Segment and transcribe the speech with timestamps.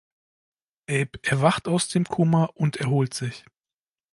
[0.89, 3.45] Abe erwacht aus dem Koma und erholt sich.